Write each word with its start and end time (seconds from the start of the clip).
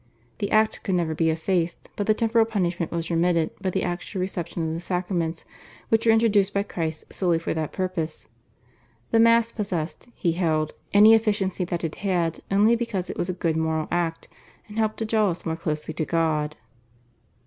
The 0.39 0.49
act 0.49 0.81
could 0.83 0.95
never 0.95 1.13
be 1.13 1.29
effaced, 1.29 1.87
but 1.95 2.07
the 2.07 2.15
temporal 2.15 2.45
punishment 2.45 2.91
was 2.91 3.11
remitted 3.11 3.51
by 3.61 3.69
the 3.69 3.83
actual 3.83 4.19
reception 4.21 4.67
of 4.67 4.73
the 4.73 4.79
sacraments, 4.79 5.45
which 5.89 6.07
were 6.07 6.11
introduced 6.11 6.55
by 6.55 6.63
Christ 6.63 7.13
solely 7.13 7.37
for 7.37 7.53
that 7.53 7.71
purpose. 7.71 8.25
The 9.11 9.19
Mass 9.19 9.51
possessed, 9.51 10.07
he 10.15 10.31
held, 10.31 10.73
any 10.91 11.13
efficacy 11.13 11.65
that 11.65 11.83
it 11.83 11.93
had 12.01 12.41
only 12.49 12.75
because 12.75 13.11
it 13.11 13.17
was 13.19 13.29
a 13.29 13.33
good 13.33 13.55
moral 13.55 13.87
act 13.91 14.27
and 14.67 14.79
helped 14.79 14.97
to 14.97 15.05
draw 15.05 15.29
us 15.29 15.45
more 15.45 15.55
closely 15.55 15.93
to 15.93 16.03
God. 16.05 16.53
Denzinger, 16.53 16.53
op. 16.53 16.53
cit., 16.53 16.55
nos. 16.57 16.57
1001 16.57 16.57
1080. 16.57 16.57